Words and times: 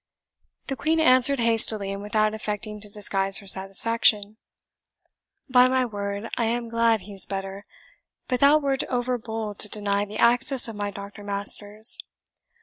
The 0.65 0.75
Queen 0.75 0.99
answered 0.99 1.39
hastily, 1.39 1.91
and 1.93 2.01
without 2.01 2.33
affecting 2.33 2.81
to 2.81 2.89
disguise 2.89 3.37
her 3.37 3.45
satisfaction, 3.45 4.37
"By 5.47 5.67
my 5.67 5.85
word, 5.85 6.27
I 6.39 6.45
am 6.45 6.69
glad 6.69 7.01
he 7.01 7.13
is 7.13 7.27
better. 7.27 7.67
But 8.27 8.39
thou 8.39 8.57
wert 8.57 8.83
over 8.85 9.19
bold 9.19 9.59
to 9.59 9.69
deny 9.69 10.05
the 10.05 10.17
access 10.17 10.67
of 10.67 10.75
my 10.75 10.89
Doctor 10.89 11.23
Masters. 11.23 11.99